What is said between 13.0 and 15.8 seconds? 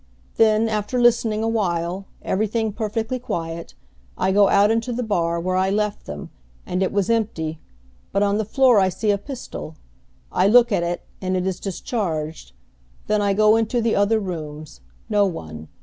then I go into the other rooms, no one.